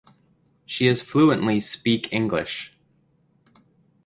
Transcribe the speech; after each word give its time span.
She 0.65 0.87
is 0.87 1.03
fluently 1.03 1.59
speak 1.59 2.11
English. 2.11 2.73